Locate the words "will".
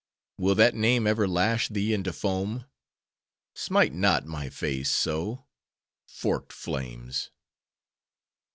0.39-0.55